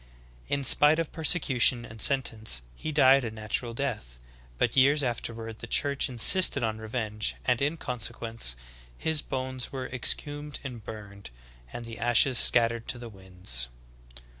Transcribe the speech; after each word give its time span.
In 0.47 0.63
spite 0.63 0.97
of 0.97 1.11
persecution 1.11 1.85
and 1.85 2.01
sentence, 2.01 2.63
he 2.75 2.91
died 2.91 3.23
a 3.23 3.29
natural 3.29 3.75
death; 3.75 4.19
but 4.57 4.75
years 4.75 5.03
afterward 5.03 5.59
the 5.59 5.67
Church 5.67 6.09
insisted 6.09 6.63
on 6.63 6.79
revenge, 6.79 7.35
and 7.45 7.61
in 7.61 7.77
consequence, 7.77 8.55
his 8.97 9.21
bones 9.21 9.71
were 9.71 9.85
exhumed 9.89 10.59
and 10.63 10.83
burned, 10.83 11.29
and 11.71 11.85
the 11.85 11.99
ashes 11.99 12.39
scattered 12.39 12.87
to 12.87 12.97
the 12.97 13.09
winds. 13.09 13.69